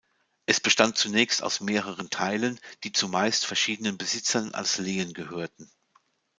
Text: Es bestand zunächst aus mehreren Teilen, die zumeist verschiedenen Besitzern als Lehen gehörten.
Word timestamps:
Es 0.47 0.59
bestand 0.59 0.97
zunächst 0.97 1.43
aus 1.43 1.59
mehreren 1.61 2.09
Teilen, 2.09 2.59
die 2.83 2.91
zumeist 2.91 3.45
verschiedenen 3.45 3.99
Besitzern 3.99 4.51
als 4.55 4.79
Lehen 4.79 5.13
gehörten. 5.13 5.71